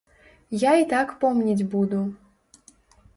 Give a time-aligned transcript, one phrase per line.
[0.61, 1.99] Я і так помніць буду.